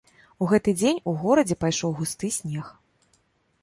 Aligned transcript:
У 0.43 0.47
гэты 0.53 0.73
дзень 0.79 1.03
у 1.13 1.15
горадзе 1.25 1.59
пайшоў 1.67 1.95
густы 2.01 2.35
снег. 2.43 2.77